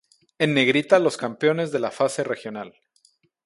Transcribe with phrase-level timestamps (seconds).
[0.39, 2.73] En negrita los campeones de la fase regional.